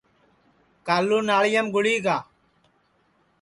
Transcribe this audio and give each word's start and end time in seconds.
کالو 0.87 1.19
ناݪیام 1.27 1.67
گُڑی 1.73 1.95
گا 2.05 2.17